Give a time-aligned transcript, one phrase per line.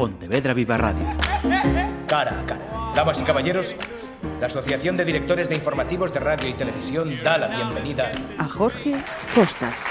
[0.00, 1.04] Pontevedra Viva Radio.
[2.06, 2.92] Cara a cara.
[2.96, 3.76] Damas y caballeros,
[4.40, 8.94] la Asociación de Directores de Informativos de Radio y Televisión da la bienvenida a Jorge
[9.34, 9.84] Costas.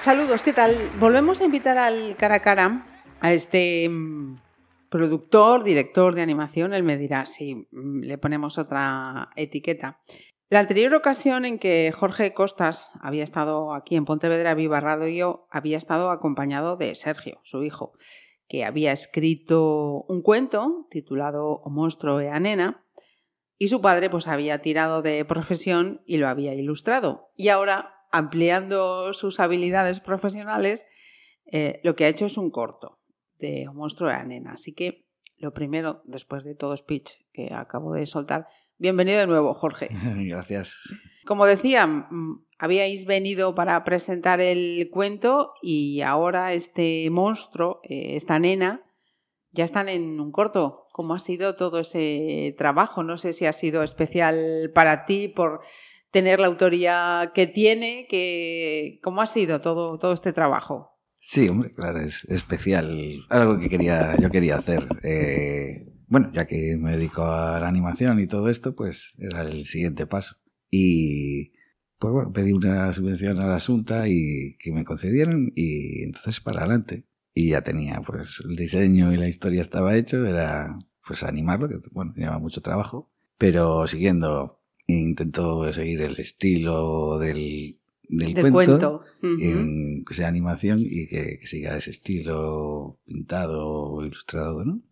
[0.00, 0.76] Saludos, ¿qué tal?
[1.00, 2.86] Volvemos a invitar al cara a cara
[3.18, 4.36] a este mm,
[4.88, 6.74] productor, director de animación.
[6.74, 9.98] Él me dirá si mm, le ponemos otra etiqueta.
[10.50, 15.76] La anterior ocasión en que Jorge Costas había estado aquí en Pontevedra Viva Radio había
[15.76, 17.92] estado acompañado de Sergio, su hijo,
[18.48, 22.82] que había escrito un cuento titulado O monstruo e a nena,
[23.58, 27.28] y su padre pues había tirado de profesión y lo había ilustrado.
[27.36, 30.86] Y ahora ampliando sus habilidades profesionales,
[31.44, 33.00] eh, lo que ha hecho es un corto
[33.36, 34.52] de Un monstruo de la nena.
[34.52, 35.04] Así que
[35.36, 38.46] lo primero, después de todo speech que acabo de soltar,
[38.78, 39.88] bienvenido de nuevo, Jorge.
[40.16, 40.76] Gracias.
[41.24, 42.08] Como decía,
[42.58, 48.82] habíais venido para presentar el cuento y ahora este monstruo, eh, esta nena,
[49.50, 50.86] ya están en un corto.
[50.92, 53.02] ¿Cómo ha sido todo ese trabajo?
[53.02, 55.60] No sé si ha sido especial para ti por
[56.10, 60.98] tener la autoría que tiene, que ¿cómo ha sido todo, todo este trabajo?
[61.20, 63.26] Sí, hombre, claro, es especial.
[63.28, 64.86] Algo que quería, yo quería hacer.
[65.02, 69.66] Eh, bueno, ya que me dedico a la animación y todo esto, pues era el
[69.66, 70.36] siguiente paso.
[70.70, 71.52] Y
[71.98, 76.60] pues bueno, pedí una subvención a la Asunta y que me concedieron y entonces para
[76.60, 77.04] adelante.
[77.34, 81.76] Y ya tenía pues el diseño y la historia estaba hecho, era pues animarlo, que
[81.92, 90.28] bueno, llevaba mucho trabajo, pero siguiendo intento seguir el estilo del, del, cuento, que sea
[90.28, 94.82] animación y que, siga ese estilo pintado o ilustrado, ¿no?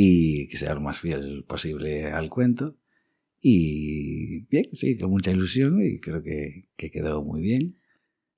[0.00, 2.76] Y que sea lo más fiel posible al cuento.
[3.40, 7.80] Y bien, sí, con mucha ilusión y creo que, que quedó muy bien.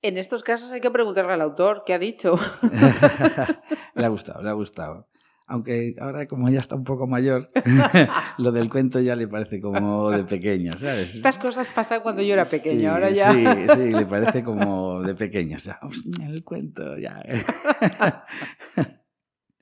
[0.01, 2.39] En estos casos hay que preguntarle al autor qué ha dicho.
[3.95, 5.07] le ha gustado, le ha gustado
[5.51, 7.49] aunque ahora como ya está un poco mayor,
[8.37, 11.13] lo del cuento ya le parece como de pequeño, ¿sabes?
[11.13, 13.33] Estas cosas pasan cuando yo era pequeño, ahora ya...
[13.33, 13.45] Sí,
[13.75, 15.77] sí, le parece como de pequeño, o sea,
[16.21, 17.21] el cuento ya...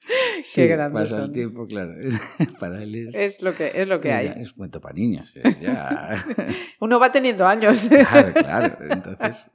[0.44, 1.94] Sí, Qué grande pasa el tiempo, claro.
[2.60, 3.16] Para él es...
[3.16, 4.34] Es lo que, es lo que hay.
[4.38, 5.34] Es cuento para niños.
[5.60, 6.26] Ya.
[6.80, 7.82] Uno va teniendo años.
[7.82, 8.78] Claro, claro.
[8.90, 9.50] Entonces...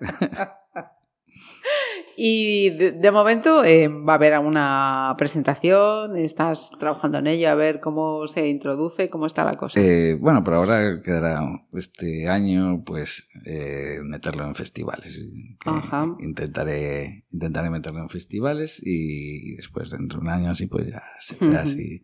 [2.17, 7.81] Y de, momento eh, va a haber una presentación, estás trabajando en ella a ver
[7.81, 9.81] cómo se introduce, cómo está la cosa.
[9.81, 11.41] Eh, bueno, por ahora quedará
[11.73, 15.27] este año pues eh, meterlo en festivales.
[16.21, 21.37] Intentaré, intentaré meterlo en festivales y, después dentro de un año así pues ya se
[21.41, 22.03] verá si,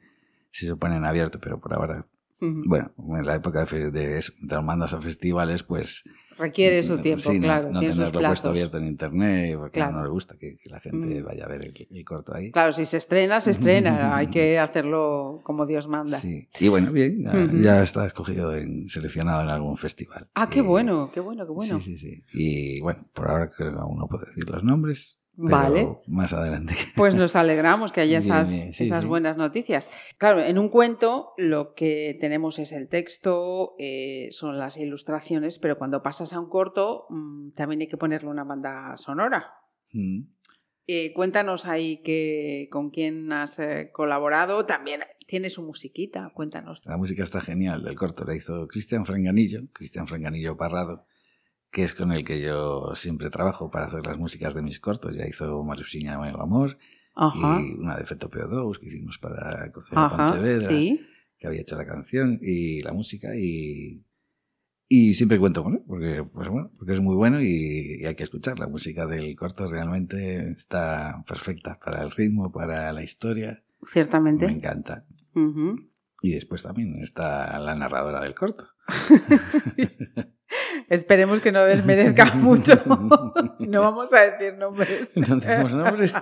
[0.50, 2.06] si se ponen abiertos, pero por ahora
[2.40, 6.04] bueno, en la época de, de, de mandas a festivales, pues
[6.40, 7.70] Requiere su tiempo, claro.
[7.70, 11.24] No, tenerlo puesto abierto en internet, porque no le gusta que, la gente mm.
[11.24, 12.50] vaya a ver el, corto ahí.
[12.50, 14.16] Claro, si se estrena, se estrena.
[14.16, 16.18] Hay que hacerlo como Dios manda.
[16.18, 16.48] Sí.
[16.58, 17.26] Y bueno, bien,
[17.62, 20.28] ya, está escogido, en, seleccionado en algún festival.
[20.34, 21.78] Ah, qué bueno, qué bueno, qué bueno.
[21.78, 22.24] Sí, sí, sí.
[22.32, 25.19] Y bueno, por ahora creo que aún no puedo decir los nombres.
[25.42, 25.98] Vale.
[26.06, 26.74] Más adelante.
[26.94, 29.88] Pues nos alegramos que haya esas, esas buenas noticias.
[30.18, 35.78] Claro, en un cuento lo que tenemos es el texto, eh, son las ilustraciones, pero
[35.78, 39.54] cuando pasas a un corto mm, también hay que ponerle una banda sonora.
[39.92, 40.24] Mm.
[40.86, 44.66] Eh, cuéntanos ahí que, con quién has eh, colaborado.
[44.66, 46.82] También tiene su musiquita, cuéntanos.
[46.84, 51.06] La música está genial del corto, la hizo Cristian Franganillo, Cristian Franganillo Parrado
[51.70, 55.16] que es con el que yo siempre trabajo para hacer las músicas de mis cortos.
[55.16, 56.78] Ya hizo Marusiña Nuevo Amor
[57.34, 62.38] y una de Feto PO2 que hicimos para Cocina Pontevedra, que había hecho la canción
[62.42, 64.04] y la música y,
[64.88, 68.24] y siempre cuento con él porque, pues bueno, porque es muy bueno y, hay que
[68.24, 68.58] escuchar.
[68.58, 73.62] La música del corto realmente está perfecta para el ritmo, para la historia.
[73.86, 74.46] Ciertamente.
[74.46, 75.06] Me encanta.
[76.22, 78.66] Y después también está la narradora del corto.
[80.90, 82.74] Esperemos que no desmerezca mucho.
[83.60, 85.12] no vamos a decir nombres.
[85.16, 86.12] No decimos nombres.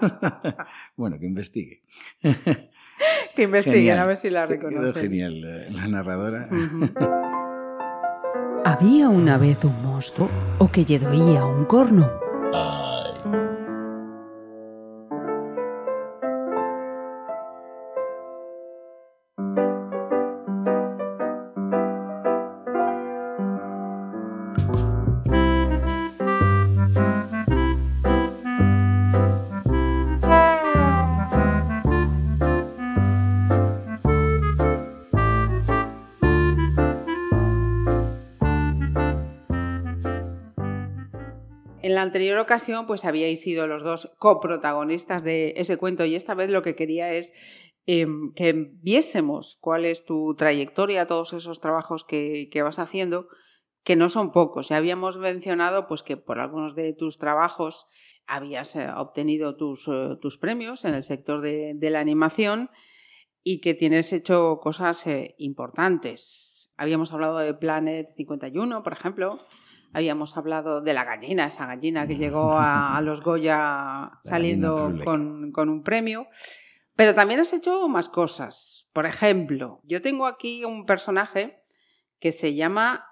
[0.96, 1.80] bueno, que investigue.
[3.34, 5.02] que investiguen a ver si la reconocen.
[5.02, 6.48] genial eh, la narradora.
[8.64, 10.28] Había una vez un monstruo
[10.58, 12.10] o que lle doía un corno.
[41.88, 46.34] En la anterior ocasión, pues habíais sido los dos coprotagonistas de ese cuento y esta
[46.34, 47.32] vez lo que quería es
[47.86, 48.06] eh,
[48.36, 48.52] que
[48.82, 53.28] viésemos cuál es tu trayectoria, todos esos trabajos que, que, vas haciendo,
[53.84, 54.68] que no son pocos.
[54.68, 57.86] Ya habíamos mencionado pues, que por algunos de tus trabajos
[58.26, 62.68] habías eh, obtenido tus, eh, tus, premios en el sector de, la animación
[63.42, 66.70] y que tienes hecho cosas eh, importantes.
[66.76, 69.38] Habíamos hablado de Planet 51, por ejemplo,
[69.92, 75.52] Habíamos hablado de la gallina, esa gallina que llegó a, a los Goya saliendo con,
[75.52, 76.26] con, un premio.
[76.94, 78.88] Pero también has hecho más cosas.
[78.92, 81.62] Por ejemplo, yo tengo aquí un personaje
[82.18, 83.04] que se llama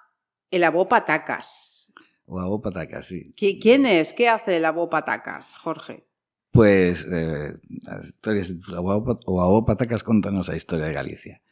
[0.51, 1.93] el Abo Patacas.
[2.25, 3.33] O Abo Patacas, sí.
[3.37, 4.13] ¿Quién es?
[4.13, 6.07] ¿Qué hace el Abo Patacas, Jorge?
[6.51, 11.43] Pues eh, las historias o Abo Patacas contanos la historia de Galicia.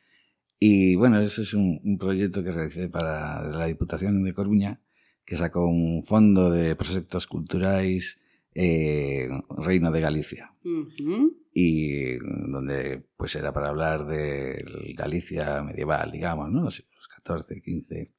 [0.59, 4.81] Y bueno, eso es un, un proyecto que realicé para la Diputación de Coruña
[5.25, 8.21] que sacou un fondo de proxectos culturais
[8.55, 10.55] eh, Reino de Galicia.
[10.65, 11.33] Uh -huh.
[11.53, 12.19] Y
[12.51, 14.65] donde pues era para hablar de
[14.97, 16.63] Galicia medieval, digamos, ¿no?
[16.65, 18.13] Los 14, 15.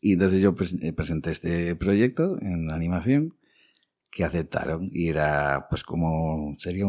[0.00, 3.34] Y entonces yo eh, presenté este proyecto en animación
[4.10, 6.86] que aceptaron y era pues como sería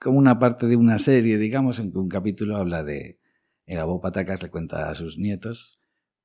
[0.00, 3.18] como una parte de una serie, digamos, en que un capítulo habla de
[3.66, 5.77] el abuelo Patacas le cuenta a sus nietos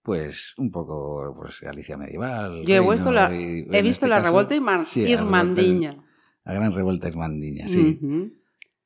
[0.03, 2.63] pues un poco pues Galicia medieval.
[2.65, 6.05] Yo he visto la, y, he visto este la caso, revuelta sí, irmandiña.
[6.43, 7.99] La, gran revuelta irmandiña, sí.
[8.01, 8.33] Uh -huh.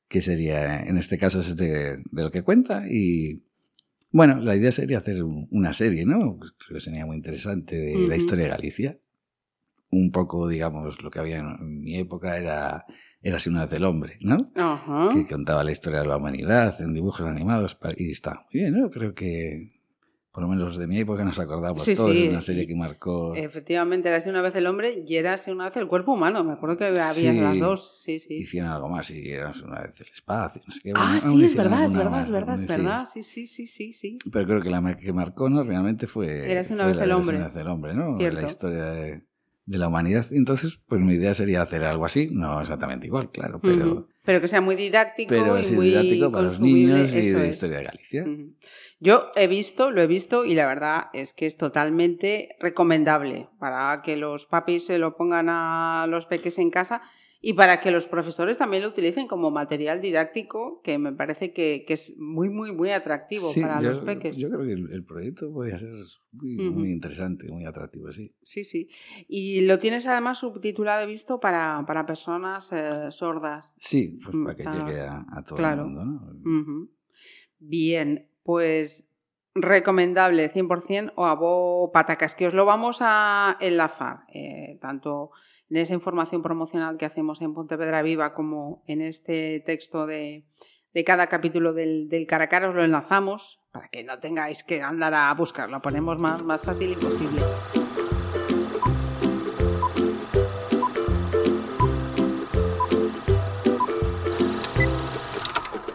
[0.07, 2.85] Que sería, en este caso, es de, de, lo que cuenta.
[2.89, 3.43] Y
[4.11, 6.37] bueno, la idea sería hacer una serie, ¿no?
[6.37, 8.07] Pues creo que sería muy interesante de uh -huh.
[8.07, 8.99] la historia de Galicia.
[9.89, 12.85] Un poco, digamos, lo que había en mi época era
[13.21, 14.51] era así una vez el hombre, ¿no?
[14.53, 15.11] -huh.
[15.13, 18.89] Que contaba la historia de la humanidad en dibujos animados y está muy bien, ¿no?
[18.91, 19.76] Creo que
[20.38, 22.28] por lo menos de mi época nos acordamos sí, todos, sí.
[22.30, 23.34] una serie que marcó...
[23.34, 26.44] Efectivamente, era así una vez el hombre y era así una vez el cuerpo humano,
[26.44, 28.36] me acuerdo que había sí, las dos, sí, sí.
[28.36, 30.92] Hicieron algo más y era una vez el espacio, no sé qué.
[30.94, 33.94] Ah, bueno, sí, es verdad, es verdad, es verdad, es verdad, sí, sí, sí, sí,
[33.94, 34.19] sí.
[34.31, 35.63] Pero creo que la que marcó, ¿no?
[35.63, 36.51] Realmente fue...
[36.51, 37.38] Era así una vez el hombre.
[37.38, 38.19] Era así una vez el hombre, ¿no?
[38.19, 38.39] Cierto.
[38.39, 39.24] La historia de,
[39.66, 40.24] de, la humanidad.
[40.30, 43.92] Entonces, pues mi idea sería hacer algo así, no exactamente igual, claro, pero...
[43.92, 44.07] Uh -huh.
[44.27, 47.56] Pero que sea muy didáctico pero y muy didáctico para los niños y de es.
[47.56, 48.24] historia de Galicia.
[48.24, 48.56] Uh -huh.
[49.00, 54.01] Yo he visto, lo he visto y la verdad es que es totalmente recomendable para
[54.01, 57.03] que los papis se lo pongan a los peques en casa
[57.47, 61.85] y para que los profesores también lo utilicen como material didáctico, que me parece que,
[61.88, 64.35] que es muy, muy, muy atractivo sí, para yo, los peques.
[64.35, 65.94] Yo creo que el, el proyecto podría ser
[66.33, 66.71] muy, uh -huh.
[66.73, 68.35] muy, interesante, muy atractivo, sí.
[68.44, 68.89] Sí, sí.
[69.29, 73.73] Y lo tienes además subtitulado, he visto, para, para personas eh, sordas.
[73.79, 75.83] Sí, pues para que llegue a, a todo claro.
[75.83, 76.51] el mundo, ¿no?
[76.51, 76.89] Uh -huh.
[77.59, 79.07] Bien, pues
[79.55, 85.31] recomendable 100% o abo patacas, que os lo vamos a enlazar, eh, tanto
[85.69, 90.45] en esa información promocional que hacemos en Pontevedra Viva como en este texto de,
[90.93, 95.13] de cada capítulo del, del a os lo enlazamos para que no tengáis que andar
[95.13, 97.41] a buscarlo, lo ponemos más, más fácil y posible.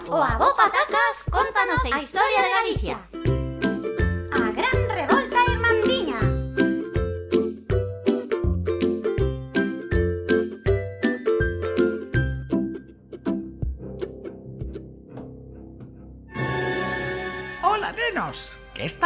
[0.08, 3.11] O abo patacas, contanos a historia de Galicia.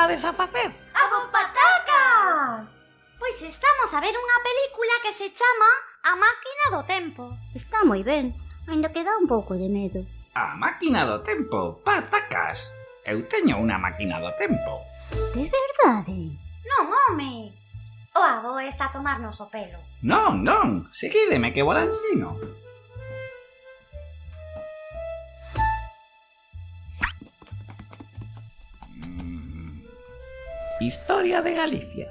[0.06, 0.70] andades a facer?
[0.94, 2.70] A patacas!
[3.18, 5.70] Pois estamos a ver unha película que se chama
[6.06, 7.34] A máquina do tempo.
[7.50, 8.30] Está moi ben,
[8.70, 10.06] ainda que dá un pouco de medo.
[10.38, 12.70] A máquina do tempo, patacas.
[13.02, 14.78] Eu teño unha máquina do tempo.
[15.34, 16.38] De verdade?
[16.62, 17.50] Non, home.
[18.14, 19.82] O avó está a tomarnos o pelo.
[20.06, 22.38] Non, non, seguídeme que vou ensino.
[30.86, 32.08] Historia de Galicia.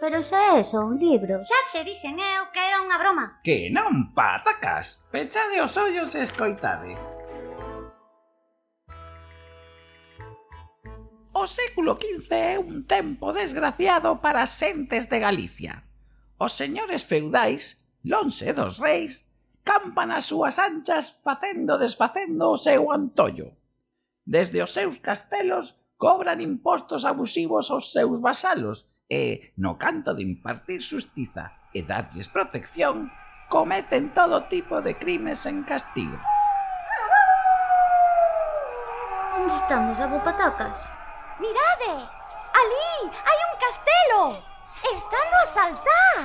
[0.00, 1.38] Pero xa é só un libro.
[1.38, 3.38] Xa che dixen eu que era unha broma.
[3.46, 4.98] Que non, patacas.
[5.14, 6.98] Pechade os ollos e escoitade.
[11.38, 15.86] O século XV é un tempo desgraciado para as xentes de Galicia.
[16.34, 19.30] Os señores feudais, lonxe dos reis,
[19.62, 23.54] campan as súas anchas facendo desfacendo o seu antollo.
[24.26, 30.82] Desde os seus castelos cobran impostos abusivos aos seus vasalos e, no canto de impartir
[30.82, 33.08] xustiza e darlles protección,
[33.48, 36.18] cometen todo tipo de crimes en castigo.
[39.36, 40.88] Onde estamos, abopatacas?
[41.40, 41.92] Mirade!
[42.56, 44.22] Alí hai un castelo!
[44.76, 46.20] Están a saltar!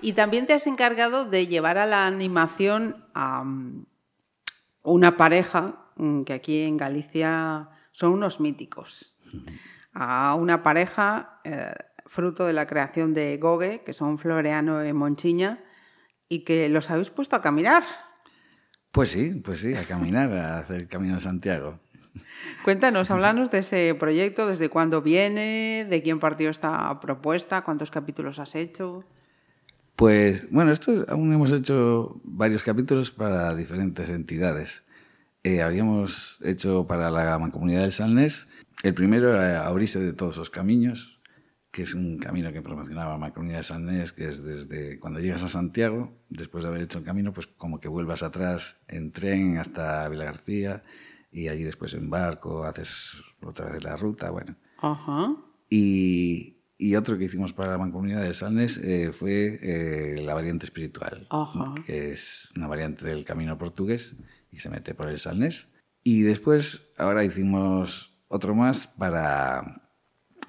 [0.00, 3.42] Y también te has encargado de llevar a la animación a,
[4.84, 9.16] una pareja mm, que aquí en Galicia son unos míticos.
[9.92, 11.72] A una pareja eh,
[12.06, 15.64] fruto de la creación de Gogue, que son Floreano y Monchiña,
[16.28, 17.82] y que los habéis puesto a caminar.
[18.90, 21.80] Pues sí, pues sí, a caminar, a hacer el Camino de Santiago.
[22.62, 28.38] Cuéntanos, háblanos de ese proyecto, desde cuándo viene, de quién partió esta propuesta, cuántos capítulos
[28.38, 29.04] has hecho.
[29.96, 34.84] Pues bueno, esto aún hemos hecho varios capítulos para diferentes entidades.
[35.44, 38.48] Eh, habíamos hecho para la Mancomunidad del Salnés
[38.82, 41.20] el primero a abrirse de todos los caminos,
[41.70, 45.42] que es un camino que promocionaba la Mancomunidad del Salnés, que es desde cuando llegas
[45.42, 49.58] a Santiago, después de haber hecho el camino, pues como que vuelvas atrás en tren
[49.58, 50.82] hasta Vila García
[51.30, 54.56] y allí después en barco haces otra vez la ruta, bueno.
[54.78, 55.34] Ajá.
[55.70, 60.64] Y, y otro que hicimos para la Mancomunidad del Salnes eh, fue eh, la variante
[60.64, 61.74] espiritual, Ajá.
[61.86, 64.16] que es una variante del camino portugués
[64.50, 65.68] y se mete por el Salnés.
[66.02, 69.82] Y después, ahora hicimos otro más para,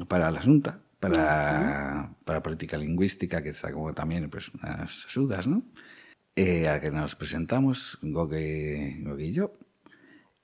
[0.08, 5.64] para la Asunta, para, para política lingüística, que está como también pues, unas sudas, ¿no?
[6.36, 9.54] Eh, a que nos presentamos, Gogue, Gogue y yo.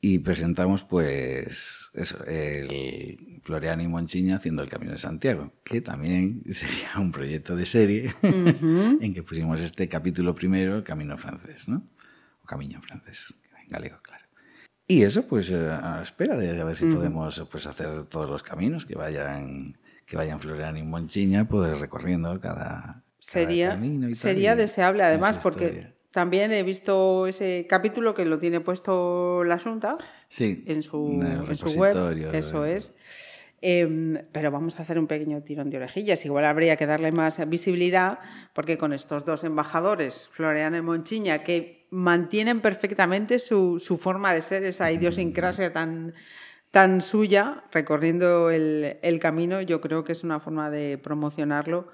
[0.03, 6.43] Y presentamos, pues, eso, el Floriano y Monchiña haciendo el Camino de Santiago, que también
[6.51, 11.87] sería un proyecto de serie en que pusimos este capítulo primero, el Camino francés, ¿no?
[12.43, 14.25] O Camino francés, en galego, claro.
[14.87, 18.27] Y eso, pues, eh, a la espera de a ver si podemos pues, hacer todos
[18.27, 23.79] los caminos que vayan, que vayan Floriano y Monchiña, poder recorriendo cada, Sería,
[24.13, 25.93] sería deseable, además, porque.
[26.11, 31.57] También he visto ese capítulo que lo tiene puesto la Asunta Sí, en su, en
[31.57, 32.33] su web.
[32.33, 32.93] Eso es.
[33.61, 36.25] Em, pero vamos a hacer un pequeño tirón de orejillas.
[36.25, 38.19] Igual habría que darle más visibilidad,
[38.53, 44.41] porque con estos dos embajadores, Floriano y Monchiña, que mantienen perfectamente su, su forma de
[44.41, 46.13] ser, esa idiosincrasia tan,
[46.71, 51.89] tan suya, recorriendo el, el camino, yo creo que es una forma de promocionarlo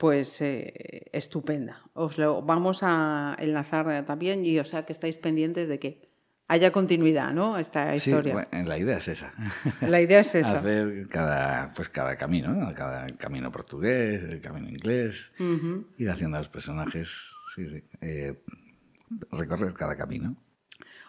[0.00, 1.82] pues eh, estupenda.
[1.92, 6.08] Os lo vamos a enlazar eh, también y o sea que estáis pendientes de que
[6.48, 7.58] haya continuidad, ¿no?
[7.58, 8.32] Esta Sí, historia.
[8.32, 9.30] bueno, la idea es esa.
[9.82, 10.58] La idea es esa.
[10.60, 12.74] Hacer cada, pues cada camino, ¿no?
[12.74, 15.34] Cada camino portugués, el camino inglés,
[15.98, 18.42] ir haciendo a los personajes, sí, sí, eh,
[19.32, 20.34] recorrer cada camino.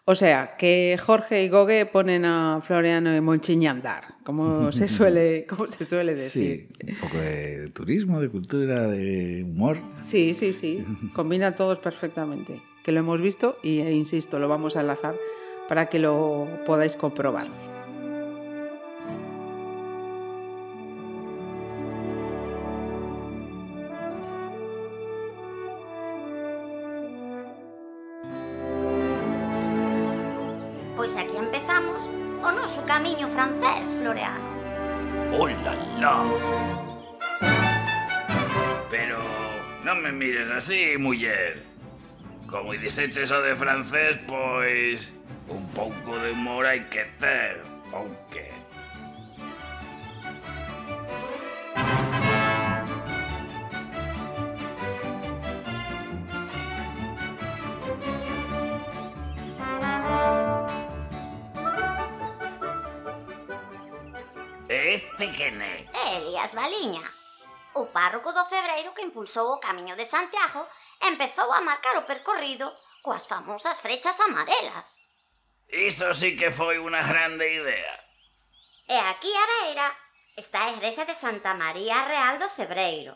[0.05, 4.88] O sea, que Jorge y Gogue ponen a Floriano y Monchiña a andar, como se
[4.88, 6.70] suele, como se suele decir.
[6.79, 9.77] Sí, un poco de turismo, de cultura, de humor.
[10.01, 10.84] Sí, sí, sí.
[11.13, 12.62] Combina todos perfectamente.
[12.84, 15.15] Que lo hemos visto y, e insisto, lo vamos a enlazar
[15.70, 17.71] para que lo podáis comprobar.
[40.62, 41.63] Así, muller.
[42.46, 45.12] Como diseches o de francés, pois...
[45.50, 48.46] Un pouco de humor hai que ter, ou que?
[64.70, 65.89] E Este quen é?
[66.15, 67.21] Elias Baliña,
[67.74, 70.68] o párroco do Cebreiro que impulsou o Camiño de Santiago
[71.01, 72.68] empezou a marcar o percorrido
[73.01, 75.06] coas famosas frechas amarelas.
[75.68, 77.96] Iso sí que foi unha grande idea.
[78.92, 79.88] E aquí á beira
[80.36, 83.16] está a igrexa de Santa María Real do Cebreiro.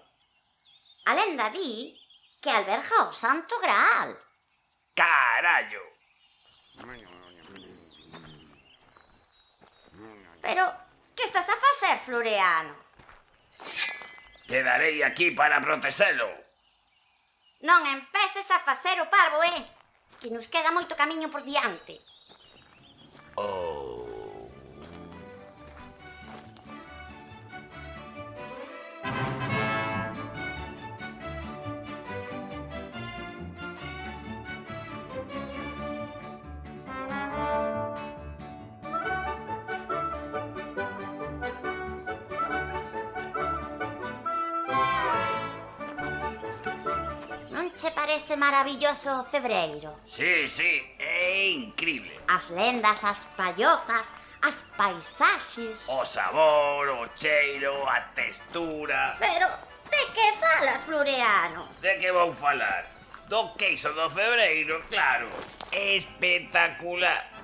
[1.05, 1.93] A lenda di
[2.41, 4.15] que alberga o Santo Graal.
[4.95, 5.83] Carallo!
[10.41, 10.63] Pero,
[11.15, 12.75] que estás a facer, Floreano?
[14.47, 16.29] Quedarei aquí para protexelo.
[17.65, 19.61] Non empeces a facer o parvo, eh?
[20.21, 21.97] Que nos queda moito camiño por diante.
[23.35, 23.64] Oh,
[47.75, 49.95] che parece maravilloso febreiro?
[50.03, 52.19] Sí, sí, é increíble.
[52.27, 54.09] As lendas, as pallofas,
[54.41, 55.83] as paisaxes...
[55.87, 59.15] O sabor, o cheiro, a textura...
[59.19, 59.47] Pero,
[59.89, 61.67] de que falas, Floreano?
[61.81, 62.85] De que vou falar?
[63.27, 65.29] Do queixo do febreiro, claro.
[65.71, 67.34] Espectacular.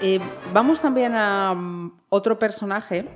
[0.00, 0.20] Eh,
[0.52, 3.08] vamos también a mm, otro personaje,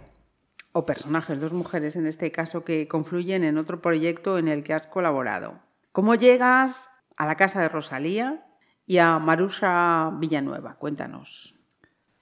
[0.73, 4.75] o personajes, dos mujeres en este caso, que confluyen en otro proyecto en el que
[4.75, 5.61] has colaborado.
[5.93, 8.45] ¿Cómo llegas a la casa de Rosalía
[8.87, 10.75] y a Marusha Villanueva?
[10.75, 11.55] Cuéntanos.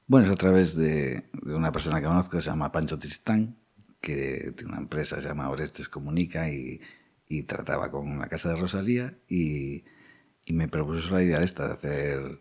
[0.06, 3.56] Bueno, es a través de, una persona que conozco, que se llama Pancho Tristán,
[4.00, 6.80] que tiene una empresa se llama Orestes Comunica y,
[7.28, 9.84] y trataba con la casa de Rosalía y,
[10.44, 12.40] y me propuso la idea esta de hacer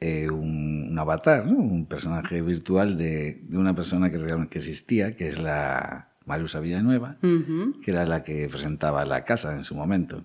[0.00, 1.56] eh, un, un avatar, ¿no?
[1.56, 7.16] un personaje virtual de, de una persona que realmente existía, que es la Marusa Villanueva,
[7.20, 10.24] que era la que presentaba la casa en su momento.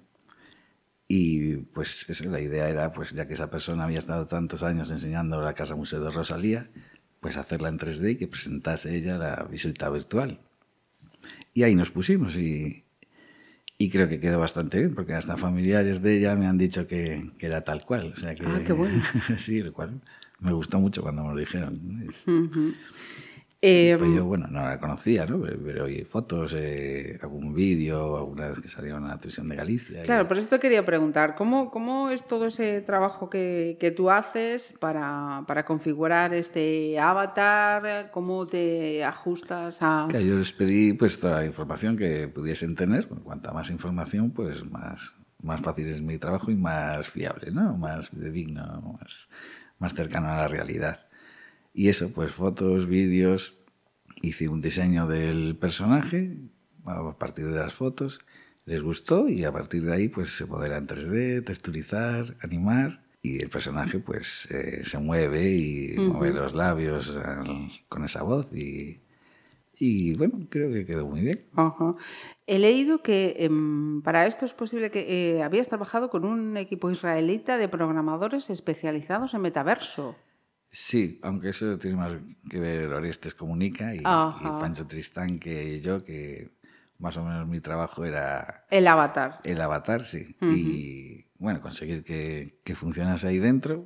[1.07, 4.91] Y pues eso, la idea era, pues ya que esa persona había estado tantos años
[4.91, 6.69] enseñando la Casa Museo de Rosalía,
[7.19, 10.39] pues hacerla en 3D y que presentase ella la visita virtual.
[11.53, 12.82] Y ahí nos pusimos y,
[13.77, 17.31] y creo que quedó bastante bien, porque hasta familiares de ella me han dicho que,
[17.37, 18.11] que era tal cual.
[18.13, 19.01] O sea que, Ah, qué bueno.
[19.37, 19.99] sí, lo cual
[20.39, 22.09] me gustó mucho cuando me lo dijeron.
[22.27, 22.73] Ujú.
[23.65, 25.39] Eh, Pues yo, bueno, no la conocía, ¿no?
[25.39, 29.55] Pero, pero oí fotos, eh, algún vídeo, alguna vez que salió en la televisión de
[29.55, 30.01] Galicia.
[30.01, 33.91] y- Claro, por eso te quería preguntar, ¿cómo, cómo es todo ese trabajo que, que
[33.91, 38.11] tú haces para, para configurar este avatar?
[38.11, 40.07] ¿Cómo te ajustas a...?
[40.09, 43.07] Claro, yo les pedí pues toda la información que pudiesen tener.
[43.07, 47.77] Cuanta más información, pues más, más fácil es mi trabajo y más fiable, ¿no?
[47.77, 49.29] Más digno, más,
[49.79, 51.05] más cercano a la realidad.
[51.73, 53.55] Y eso, pues fotos, vídeos,
[54.21, 56.37] hice un diseño del personaje
[56.85, 58.19] a partir de las fotos,
[58.65, 63.41] les gustó y a partir de ahí pues se podrá en 3D, texturizar, animar y
[63.41, 68.99] el personaje pues eh, se mueve y mueve los labios al- con esa voz y,
[69.77, 71.45] y bueno, creo que quedó muy bien.
[71.55, 71.95] Ajá.
[72.47, 75.05] He leído que em, para esto es posible que
[75.37, 80.15] eh, habías trabajado con un equipo israelita de programadores especializados en metaverso.
[80.75, 82.15] Sí, aunque eso tiene más
[82.49, 84.01] que ver Orestes Comunica y.
[84.01, 86.49] Pancho Tristán que yo, que
[86.97, 89.39] más o menos mi trabajo era El avatar.
[89.43, 90.35] el avatar, sí.
[90.41, 93.83] Y bueno, conseguir que, que funcionase ahí dentro,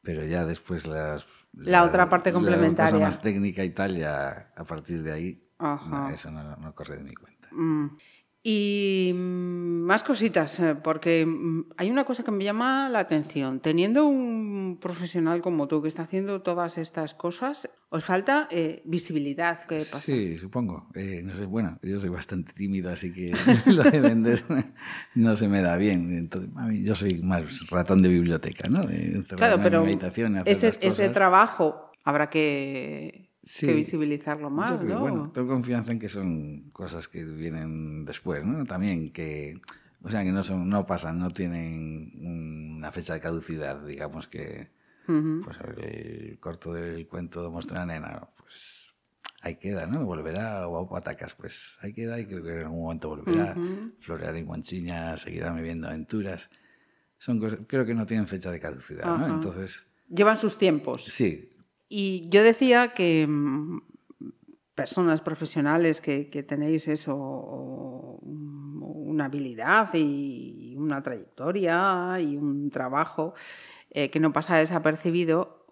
[0.00, 1.26] pero ya después las...
[1.54, 2.92] La otra parte La complementaria.
[2.92, 6.98] cosa más técnica y tal, ya a partir de ahí, no, eso no, no corre
[6.98, 7.48] de mi cuenta.
[7.50, 7.96] Mm.
[8.48, 13.58] Y mm, más cositas, eh, porque mm, hay una cosa que me llama la atención.
[13.58, 19.66] Teniendo un profesional como tú que está haciendo todas estas cosas, os falta eh, visibilidad.
[19.66, 19.98] ¿Qué pasa?
[19.98, 20.86] Sí, supongo.
[20.94, 23.32] Eh, no sé, bueno, yo soy bastante tímido, así que
[23.66, 24.40] lo de vender
[25.16, 26.16] no se me da bien.
[26.16, 28.82] Entonces, mí, yo soy más ratón de biblioteca, ¿no?
[28.82, 31.12] Encerrarme Claro, en pero mi habitación y hacer ese, las ese cosas.
[31.12, 33.66] trabajo habrá que, Sí.
[33.66, 35.00] que visibilizarlo más, Yo creo, ¿no?
[35.00, 38.64] Bueno, tengo confianza en que son cosas que vienen después, ¿no?
[38.64, 39.60] También que,
[40.02, 42.12] o sea, que no son, no pasan, no tienen
[42.76, 44.68] una fecha de caducidad, digamos que,
[45.06, 45.42] Ujú.
[45.44, 48.52] pues el corto del cuento de Mostra Nena, pues
[49.42, 50.04] ahí queda, ¿no?
[50.04, 53.52] Volverá o Patacas, pues ahí queda y creo que en algún momento volverá.
[53.56, 53.92] Ujú.
[54.00, 56.50] Floreará y Monchiña seguirá viviendo aventuras.
[57.18, 59.24] Son cosas, creo que no tienen fecha de caducidad, ¿no?
[59.24, 59.28] Ajá.
[59.34, 61.04] Entonces, Llevan sus tiempos.
[61.04, 61.48] sí,
[61.88, 63.80] Y yo decía que mm,
[64.74, 73.34] personas profesionales que, tenéis eso, un- una habilidad y una trayectoria y un trabajo
[73.90, 75.66] eh, que no pasa desapercibido,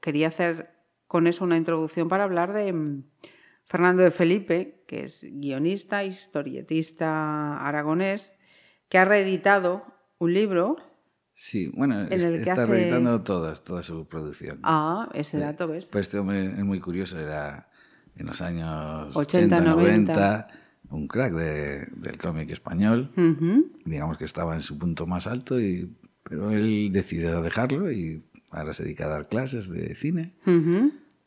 [0.00, 0.70] quería hacer
[1.06, 3.04] con eso una introducción para hablar de mm,
[3.66, 8.36] Fernando de Felipe, que es guionista, historietista aragonés,
[8.88, 9.84] que ha reeditado
[10.18, 10.76] un libro.
[11.34, 14.60] Sí, bueno, es- está hace- reeditando toda, toda su producción.
[14.62, 15.42] Ah, ese Sí.
[15.42, 15.86] dato, ¿ves?
[15.86, 17.68] Pues este hombre es muy curioso, era
[18.16, 20.48] en los años 80, 80, 90, 90,
[20.90, 23.10] un crack de- del cómic español,
[23.84, 25.90] digamos que estaba en su punto más alto, y,
[26.22, 30.34] pero él decidió dejarlo y ahora se dedica a dar clases de cine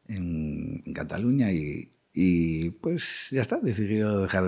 [0.07, 4.45] en, en Cataluña y, y, pues ya está, decidió dejar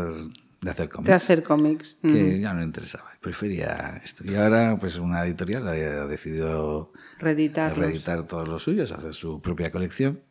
[0.61, 1.07] de hacer cómics.
[1.07, 1.97] De hacer cómics.
[2.01, 4.23] que ya no le interesaba, prefería esto.
[4.25, 10.21] Y ahora, pues una editorial ha decidido reeditar todos los suyos, hacer su propia colección.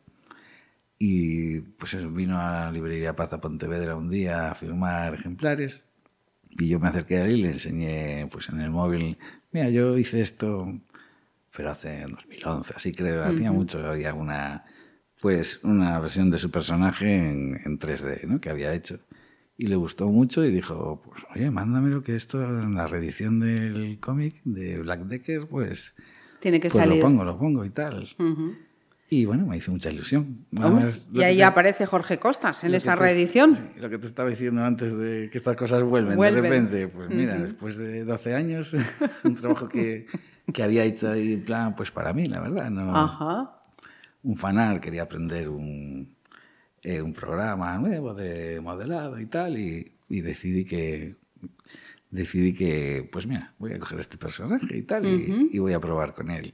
[0.97, 5.83] Y pues vino a la librería Paz a Pontevedra un día a firmar ejemplares.
[6.49, 9.17] Y yo me acerqué a él y le enseñé pues en el móvil,
[9.51, 10.67] mira, yo hice esto,
[11.55, 14.65] pero hace en 2011, así creo, hacía mucho, había una,
[15.21, 18.41] pues una versión de su personaje en, en 3D, ¿no?
[18.41, 18.99] Que había hecho.
[19.61, 23.99] Y le gustó mucho y dijo, pues oye, mándamelo que esto en la reedición del
[23.99, 25.93] cómic de Black Decker, pues,
[26.39, 26.97] Tiene que pues salir.
[26.97, 28.07] lo pongo, lo pongo y tal.
[29.09, 30.45] Y bueno, me hizo mucha ilusión.
[30.57, 33.55] Además, y ahí te- aparece Jorge Costas en esa te- reedición.
[33.55, 36.41] sí, lo que te estaba diciendo antes de que estas cosas vuelven, Vuelven.
[36.43, 36.87] de repente.
[36.87, 38.73] Pues mira, después de 12 años,
[39.25, 40.05] un trabajo que,
[40.53, 42.69] que había hecho ahí, en plan, pues para mí, la verdad.
[42.69, 43.59] No, Ajá.
[44.23, 46.15] Un fanar, quería aprender un,
[46.83, 51.15] eh, un programa nuevo de modelado y tal, y, y decidí que
[52.11, 56.13] decidí que, pues mira, voy a coger este personaje y tal, y, voy a probar
[56.13, 56.53] con él.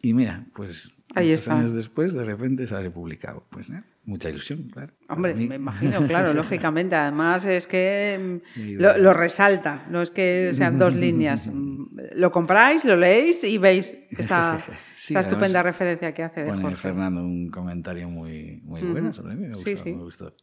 [0.00, 1.58] Y mira, pues Ahí muchos está.
[1.58, 3.44] años después, de repente sale publicado.
[3.50, 4.92] Pues nada, mucha ilusión, claro.
[5.08, 6.94] Hombre, me imagino, claro, lógicamente.
[6.96, 11.48] Además es que mm, lo, resalta, no es que sean dos líneas.
[11.92, 14.58] Mm, Lo compráis, lo leéis y veis esa,
[14.94, 16.76] Sí, esa estupenda referencia que hace de Pone Jorge.
[16.76, 19.92] Fernando un comentario muy, muy bueno sobre mí, me Sí, gustó, sí.
[19.92, 20.34] me gustó.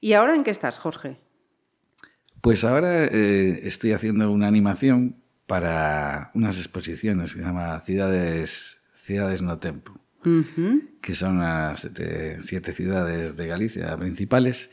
[0.00, 1.16] ¿Y ahora en qué estás, Jorge?
[2.42, 8.77] Pues ahora eh, estoy haciendo una animación para unas exposiciones que se llama Ciudades,
[9.08, 9.92] Ciudades No Tempo,
[10.24, 10.82] Ujú.
[11.00, 14.70] que son las siete, siete ciudades de Galicia principales,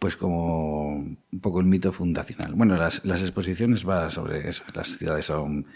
[0.00, 2.54] pues como un poco el mito fundacional.
[2.54, 4.64] Bueno, las, las exposiciones van sobre eso.
[4.74, 5.66] Las ciudades son,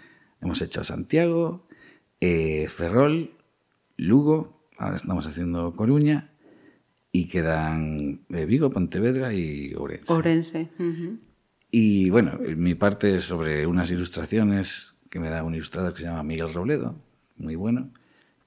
[0.43, 1.69] hemos hecho Santiago,
[2.21, 3.31] eh, Ferrol,
[3.97, 6.33] Lugo, ahora estamos haciendo Coruña,
[7.13, 9.73] y quedan eh, Vigo, Pontevedra y.
[10.09, 10.69] Orense.
[10.79, 11.19] Ujú.
[11.71, 16.07] Y bueno, mi parte es sobre unas ilustraciones que me da un ilustrador que se
[16.07, 16.97] llama Miguel Robledo,
[17.37, 17.91] muy bueno.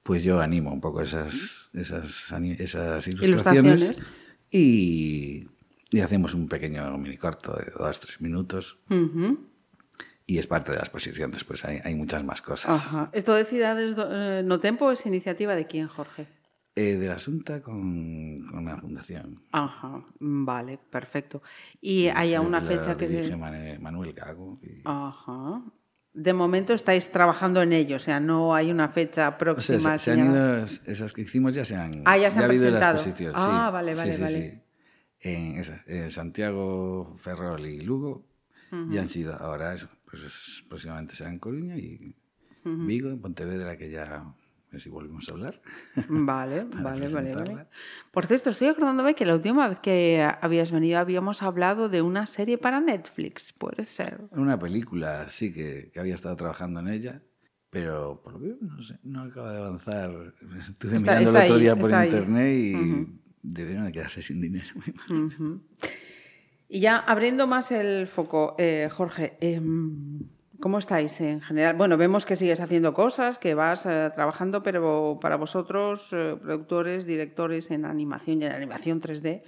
[0.04, 4.02] Pues yo animo un poco esas, esas, esas ilustraciones, Ilustraciones.
[4.50, 5.48] Y,
[5.90, 8.78] y hacemos un pequeño mini corto de dos, tres minutos.
[10.26, 12.70] Y es parte de la exposición, después hay, hay muchas más cosas.
[12.76, 13.10] Ajá.
[13.12, 16.28] Esto de Ciudades eh, No Tempo es iniciativa de quién, Jorge.
[16.76, 19.42] Eh, de la Asunta con, con una fundación.
[19.52, 21.42] Ajá, vale, perfecto.
[21.80, 23.08] ¿Y hay una La fecha que...
[23.08, 24.58] se- Manuel Gago.
[24.62, 25.62] y- Ajá.
[26.14, 29.98] De momento estáis trabajando en ello, o sea, no hay una fecha O sea, próxima.
[29.98, 30.56] se, se han señalada.
[30.58, 32.94] ido, esas que hicimos ya se han, Ah, ya se han ha habido la presentado.
[32.96, 33.72] exposición, Ah, sí.
[33.72, 34.50] vale, vale, sí, vale.
[34.50, 34.60] sí.
[35.28, 38.24] En, esas, en Santiago, Ferrol y Lugo
[38.90, 39.88] ya han sido ahora eso.
[40.08, 42.14] Pues es- próximamente será en Coruña y
[42.64, 44.24] Vigo, en Pontevedra, que ya
[44.80, 45.60] si volvemos a hablar.
[46.08, 47.66] Vale, vale, vale, vale.
[48.12, 52.26] Por cierto, estoy acordándome que la última vez que habías venido habíamos hablado de una
[52.26, 54.20] serie para Netflix, puede ser.
[54.30, 57.22] Una película, sí, que, que había estado trabajando en ella,
[57.70, 60.10] pero por lo que no sé, no acaba de avanzar.
[60.58, 62.08] Estuve Está- mirando está el otro ahí, día por ahí.
[62.10, 63.08] internet y Ujú.
[63.42, 64.68] debieron de quedarse sin dinero.
[66.68, 70.20] Y ya abriendo más el foco, eh, Jorge, em,
[70.64, 71.76] ¿cómo estáis en general?
[71.76, 77.04] Bueno, vemos que sigues haciendo cosas, que vas eh, trabajando, pero para vosotros, eh, productores,
[77.04, 79.42] directores en animación y en animación 3D,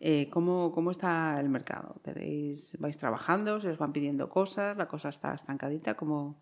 [0.00, 1.96] eh, ¿cómo, cómo está el mercado?
[2.02, 3.60] ¿Tenéis, ¿Vais trabajando?
[3.60, 4.78] ¿Se os van pidiendo cosas?
[4.78, 5.96] ¿La cosa está estancadita?
[5.96, 6.40] ¿Cómo,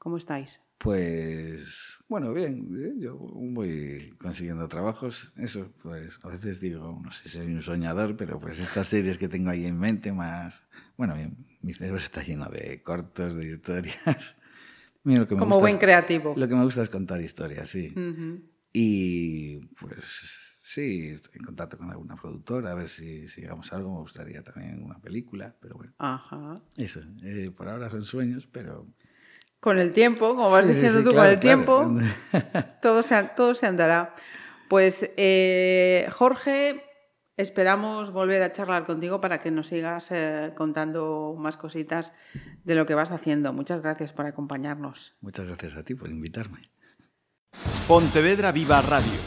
[0.00, 0.60] cómo estáis?
[0.78, 5.32] Pues bueno, bien, yo voy consiguiendo trabajos.
[5.36, 9.18] Eso, pues a veces digo, no sé si soy un soñador, pero pues estas series
[9.18, 10.62] que tengo ahí en mente, más.
[10.96, 14.36] Bueno, bien, mi cerebro está lleno de cortos, de historias.
[15.04, 16.34] Mira, lo que me Como gusta buen es- creativo.
[16.36, 17.88] Lo que me gusta es contar historias, sí.
[17.94, 18.40] Ujú.
[18.72, 23.76] Y pues sí, estoy en contacto con alguna productora, a ver si, si llegamos a
[23.76, 23.92] algo.
[23.94, 26.62] Me gustaría también una película, pero bueno, Ajá.
[26.76, 27.00] eso.
[27.22, 28.86] eh, por ahora son sueños, pero.
[29.60, 32.00] Con el tiempo, como vas Sí, sí, diciendo sí, tú, claro, con el claro.
[32.00, 34.14] tiempo, todo se, todo se andará.
[34.68, 36.82] Pues eh, Jorge,
[37.36, 42.14] esperamos volver a charlar contigo para que nos sigas eh, contando más cositas
[42.64, 43.52] de lo que vas haciendo.
[43.52, 45.16] Muchas gracias por acompañarnos.
[45.20, 46.60] Muchas gracias a ti por invitarme.
[47.88, 49.18] Pontevedra Viva Radio.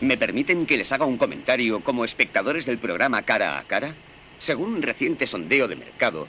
[0.00, 3.94] ¿Me permiten que les haga un comentario como espectadores del programa Cara a Cara?
[4.40, 6.28] Según un reciente sondeo de mercado,